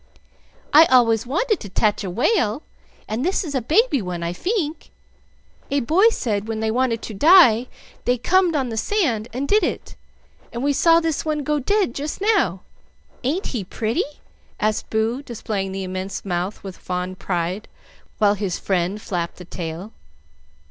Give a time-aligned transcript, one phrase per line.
[0.73, 2.63] "I always wanted to tatch a whale,
[3.07, 4.89] and this is a baby one, I fink.
[5.69, 7.67] A boy said, when they wanted to die
[8.05, 9.95] they comed on the sand and did it,
[10.51, 12.61] and we saw this one go dead just now.
[13.23, 14.21] Ain't he pretty?"
[14.59, 17.67] asked Boo, displaying the immense mouth with fond pride,
[18.17, 19.91] while his friend flapped the tail.